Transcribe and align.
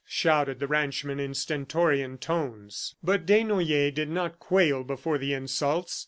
shouted 0.07 0.59
the 0.59 0.65
ranchman 0.67 1.19
in 1.19 1.31
stentorian 1.35 2.17
tones. 2.17 2.95
But 3.03 3.27
Desnoyers 3.27 3.93
did 3.93 4.09
not 4.09 4.39
quail 4.39 4.83
before 4.83 5.19
the 5.19 5.35
insults. 5.35 5.99